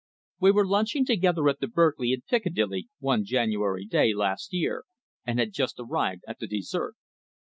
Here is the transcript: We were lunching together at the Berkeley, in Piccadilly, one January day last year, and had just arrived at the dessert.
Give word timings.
We 0.39 0.49
were 0.51 0.65
lunching 0.65 1.05
together 1.05 1.47
at 1.47 1.59
the 1.59 1.67
Berkeley, 1.67 2.11
in 2.11 2.21
Piccadilly, 2.21 2.89
one 2.97 3.23
January 3.23 3.85
day 3.85 4.15
last 4.15 4.51
year, 4.51 4.85
and 5.27 5.37
had 5.37 5.53
just 5.53 5.75
arrived 5.77 6.23
at 6.27 6.39
the 6.39 6.47
dessert. 6.47 6.95